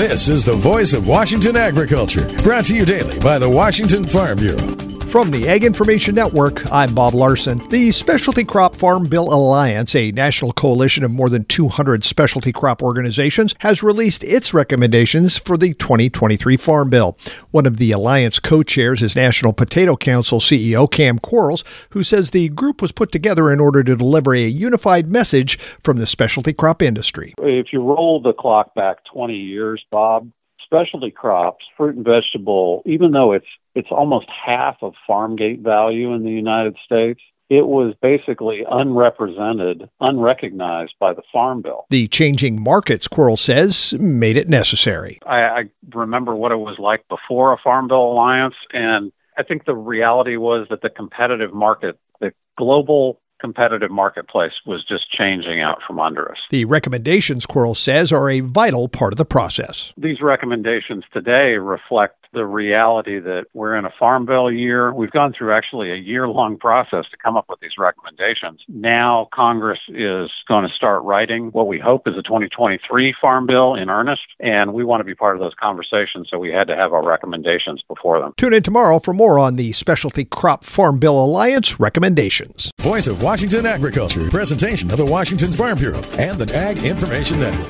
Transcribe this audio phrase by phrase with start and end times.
[0.00, 4.38] This is the voice of Washington agriculture, brought to you daily by the Washington Farm
[4.38, 4.89] Bureau.
[5.10, 7.58] From the Ag Information Network, I'm Bob Larson.
[7.68, 12.80] The Specialty Crop Farm Bill Alliance, a national coalition of more than 200 specialty crop
[12.80, 17.18] organizations, has released its recommendations for the 2023 Farm Bill.
[17.50, 22.48] One of the alliance co-chairs is National Potato Council CEO Cam Quarles, who says the
[22.48, 26.82] group was put together in order to deliver a unified message from the specialty crop
[26.82, 27.34] industry.
[27.38, 30.30] If you roll the clock back 20 years, Bob,
[30.64, 36.12] specialty crops, fruit and vegetable, even though it's it's almost half of farm gate value
[36.14, 37.20] in the United States,
[37.50, 41.84] it was basically unrepresented, unrecognized by the Farm Bill.
[41.90, 45.18] The changing markets, Quarles says, made it necessary.
[45.26, 49.64] I, I remember what it was like before a Farm Bill alliance, and I think
[49.64, 55.78] the reality was that the competitive market, the global competitive marketplace was just changing out
[55.84, 56.38] from under us.
[56.50, 59.92] The recommendations, Quarles says, are a vital part of the process.
[59.96, 64.92] These recommendations today reflect the reality that we're in a farm bill year.
[64.92, 68.60] We've gone through actually a year long process to come up with these recommendations.
[68.68, 73.74] Now Congress is going to start writing what we hope is a 2023 farm bill
[73.74, 76.76] in earnest, and we want to be part of those conversations, so we had to
[76.76, 78.32] have our recommendations before them.
[78.36, 82.70] Tune in tomorrow for more on the Specialty Crop Farm Bill Alliance recommendations.
[82.80, 87.68] Voice of Washington Agriculture, presentation of the Washington Farm Bureau and the Ag Information Network.